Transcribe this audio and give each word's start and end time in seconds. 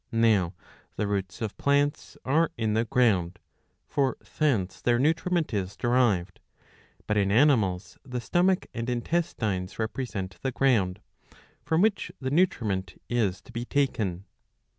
Now 0.11 0.55
the 0.95 1.05
roots 1.05 1.43
of 1.43 1.55
plants 1.57 2.17
are 2.25 2.49
in 2.57 2.73
the 2.73 2.85
ground; 2.85 3.37
for 3.87 4.17
thence 4.39 4.81
their 4.81 4.97
nutriment 4.97 5.53
is 5.53 5.77
derived. 5.77 6.39
But 7.05 7.17
in 7.17 7.31
animals 7.31 7.99
the 8.03 8.19
stomach 8.19 8.65
and 8.73 8.89
intestines 8.89 9.77
represent 9.77 10.37
the 10.41 10.51
ground, 10.53 11.01
from 11.61 11.83
which 11.83 12.11
the 12.19 12.31
nutriment 12.31 12.99
is 13.09 13.43
to 13.43 13.51
be 13.51 13.63
taken. 13.65 14.25